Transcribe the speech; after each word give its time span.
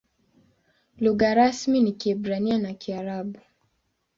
Lugha 0.99 1.33
rasmi 1.33 1.79
ni 1.79 1.91
Kiebrania 1.91 2.57
na 2.57 2.73
Kiarabu. 2.73 3.39